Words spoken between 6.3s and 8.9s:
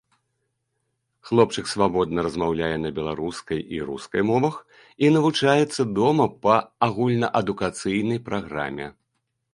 па агульнаадукацыйнай праграме.